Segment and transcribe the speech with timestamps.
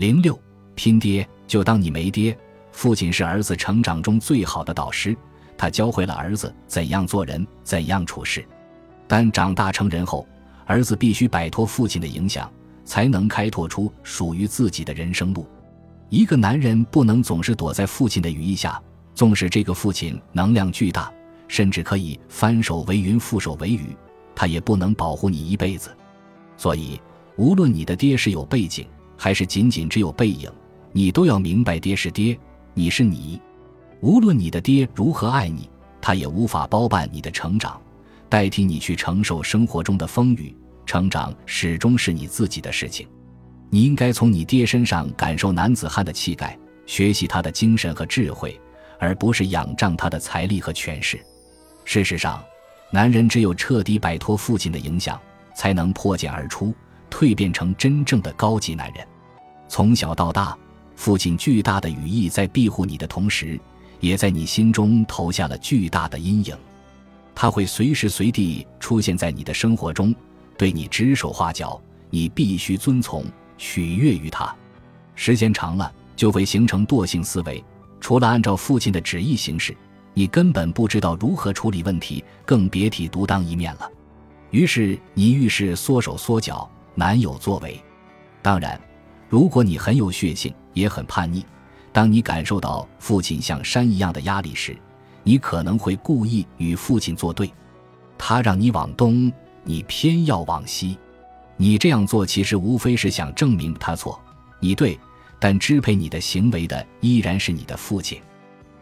[0.00, 0.40] 零六
[0.74, 2.34] 拼爹，就当你没爹。
[2.72, 5.14] 父亲是儿子成长中最好的导师，
[5.58, 8.42] 他教会了儿子怎样做人，怎样处事。
[9.06, 10.26] 但长大成人后，
[10.64, 12.50] 儿子必须摆脱父亲的影响，
[12.82, 15.46] 才能开拓出属于自己的人生路。
[16.08, 18.82] 一个男人不能总是躲在父亲的羽翼下，
[19.14, 21.12] 纵使这个父亲能量巨大，
[21.46, 23.94] 甚至可以翻手为云覆手为雨，
[24.34, 25.94] 他也不能保护你一辈子。
[26.56, 26.98] 所以，
[27.36, 28.86] 无论你的爹是有背景，
[29.22, 30.50] 还是仅仅只有背影，
[30.92, 32.34] 你都要明白，爹是爹。
[32.72, 33.38] 你是你，
[34.00, 35.68] 无论你的爹如何爱你，
[36.00, 37.78] 他也无法包办你的成长，
[38.30, 40.56] 代替你去承受生活中的风雨。
[40.86, 43.06] 成长始终是你自己的事情，
[43.68, 48.58] 你应该从你爹身上感受男子汉的气概，学习他的精神和智慧，
[48.98, 51.20] 而不是仰仗他的财力和权势。
[51.84, 52.42] 事实上，
[52.90, 55.20] 男人只有彻底摆脱父亲的影响，
[55.54, 56.74] 才能破茧而出，
[57.10, 59.06] 蜕变成真正的高级男人。
[59.70, 60.58] 从小到大。
[60.96, 63.58] 父亲巨大的羽翼在庇护你的同时，
[64.00, 66.54] 也在你心中投下了巨大的阴影。
[67.34, 70.14] 他会随时随地出现在你的生活中，
[70.58, 73.24] 对你指手画脚，你必须遵从、
[73.56, 74.54] 取悦于他。
[75.14, 77.64] 时间长了，就会形成惰性思维。
[78.00, 79.74] 除了按照父亲的旨意行事，
[80.12, 83.90] 你根本不知道如何处理问题，更别提独当一面了。
[84.50, 87.80] 于是你遇事缩手缩脚，难有作为。
[88.42, 88.78] 当然。
[89.30, 91.44] 如果你很有血性，也很叛逆，
[91.92, 94.76] 当你感受到父亲像山一样的压力时，
[95.22, 97.48] 你可能会故意与父亲作对。
[98.18, 100.98] 他让你往东，你偏要往西。
[101.56, 104.20] 你这样做其实无非是想证明他错，
[104.58, 104.98] 你对，
[105.38, 108.20] 但支配你的行为的依然是你的父亲。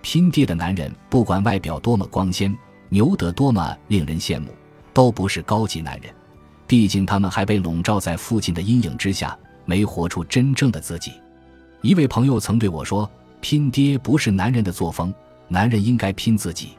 [0.00, 2.56] 拼爹的男人，不管外表多么光鲜，
[2.88, 4.54] 牛得多么令人羡慕，
[4.94, 6.14] 都不是高级男人。
[6.68, 9.36] 毕竟他们还被笼罩在父亲的阴影之下。
[9.66, 11.20] 没活出真正的自己。
[11.82, 13.08] 一位朋友曾对我说
[13.42, 15.14] ：“拼爹不是男人的作风，
[15.48, 16.70] 男人应该拼自己。”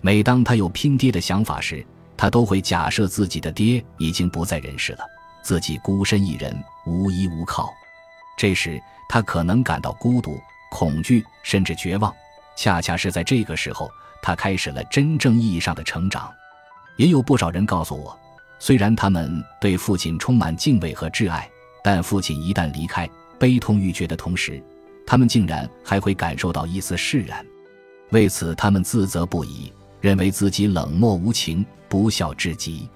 [0.00, 1.84] 每当他有拼爹的想法时，
[2.16, 5.00] 他都会假设自己的爹已经不在人世了，
[5.42, 7.70] 自己孤身一人，无依无靠。
[8.38, 12.10] 这时他可能感到孤独、恐惧，甚至绝望。
[12.56, 13.90] 恰恰是在这个时候，
[14.22, 16.32] 他开始了真正意义上的成长。
[16.96, 18.18] 也有不少人告诉我，
[18.58, 21.48] 虽然他们对父亲充满敬畏和挚爱。
[21.82, 23.08] 但父亲一旦离开，
[23.38, 24.62] 悲痛欲绝的同时，
[25.06, 27.44] 他们竟然还会感受到一丝释然。
[28.10, 32.88] 为此，他们自责不已，认为自己冷漠无情、不孝至极。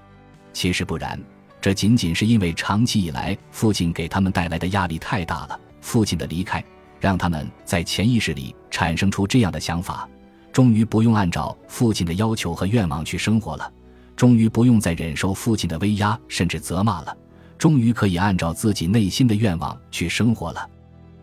[0.52, 1.18] 其实不然，
[1.60, 5.58] 这仅仅是因为长期以来父亲给他们带来的压力太大了。
[5.80, 6.62] 父亲的离开，
[7.00, 10.08] 让他们在潜意识里产生出这样的想法：
[10.52, 13.72] 终于不用按照父亲的要求和愿望去生活了，
[14.16, 17.16] 终于不用再忍受父亲的威压甚至责骂了。
[17.58, 20.68] 终于可以按照自己内心的愿望去生活了。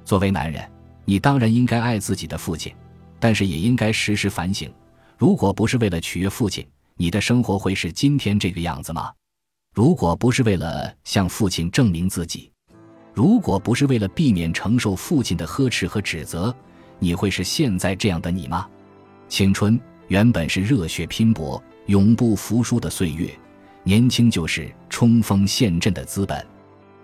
[0.04, 0.64] 作为男人，
[1.06, 2.74] 你当然应该爱自己的父亲，
[3.20, 4.72] 但是也应该时时反省：
[5.18, 6.66] 如果不是为了取悦父亲，
[6.96, 9.12] 你的生活会是今天这个样子吗？
[9.74, 12.52] 如果不是为了向父亲证明自己，
[13.14, 16.54] 如果不是为了避免承受父亲的呵斥和指责，
[17.00, 18.68] 你会是现在这样的你吗？
[19.30, 23.30] 青春原本是热血拼搏、永不服输的岁月。
[23.84, 24.70] 年轻就是
[25.02, 26.46] 冲锋陷阵的资本，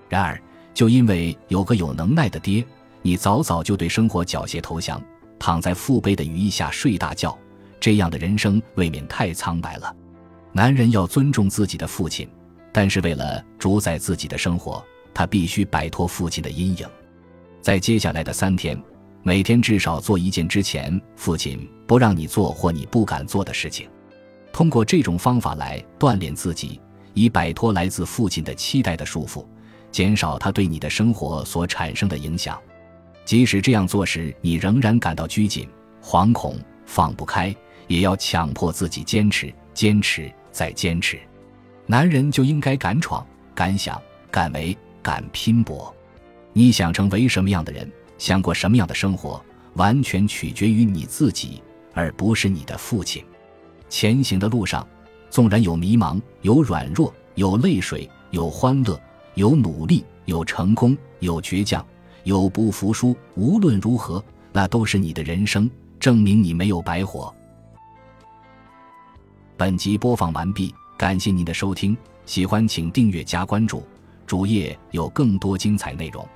[0.08, 0.40] 然而，
[0.72, 2.64] 就因为有个有能耐的爹，
[3.02, 5.02] 你早早就对生活缴械投降，
[5.40, 7.36] 躺在父辈的羽翼下睡大觉，
[7.80, 9.92] 这样的人生未免太苍白了。
[10.52, 12.30] 男人要尊重自己的父亲，
[12.72, 16.88] 但是为了主宰自己的生活，他必须摆脱父亲的阴影。
[17.64, 18.80] 在接下来的三天，
[19.24, 23.90] 每天至少做一件之前父亲不让你做或你不敢做的事情。
[24.54, 26.80] 通过这种方法来锻炼自己，
[27.18, 29.44] 以摆脱来自父亲的期待的束缚，
[29.92, 32.62] 减少他对你的生活所产生的影响。
[33.26, 35.68] 即使这样做时，你仍然感到拘谨、
[36.00, 37.54] 惶恐、放不开，
[37.88, 41.20] 也要强迫自己坚持、坚持再坚持。
[41.88, 43.26] 男人就应该敢闯、
[43.56, 45.92] 敢想、敢为、敢拼搏。
[46.54, 49.44] 你想成为什么样的人，想过什么样的生活，
[49.74, 51.64] 完全取决于你自己，
[51.96, 53.26] 而不是你的父亲。
[53.90, 54.88] 前行的路上，
[55.38, 59.00] 纵然有迷茫，有软弱，有泪水，有欢乐，
[59.36, 61.86] 有努力，有成功，有倔强，
[62.24, 63.16] 有不服输。
[63.36, 65.70] 无论如何，那都是你的人生，
[66.00, 67.32] 证明你没有白活。
[69.56, 71.96] 本集播放完毕，感谢您的收听，
[72.26, 73.84] 喜欢请订阅加关注，
[74.26, 76.28] 主页有更多精彩内容。